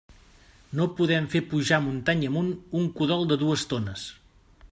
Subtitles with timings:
[0.79, 2.51] No podem fer pujar muntanya amunt
[2.81, 4.09] un cudol de dues tones.